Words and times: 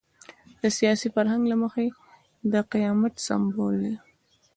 د 0.61 0.63
سیاسي 0.77 1.07
فرهنګ 1.15 1.43
له 1.51 1.55
مخې 1.63 1.85
د 2.51 2.53
قیامت 2.73 3.13
سمبول 3.27 3.73
دی. 3.83 3.95